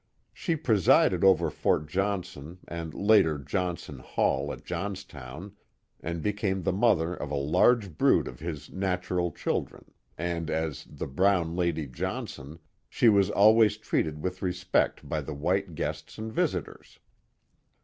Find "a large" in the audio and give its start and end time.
7.29-7.95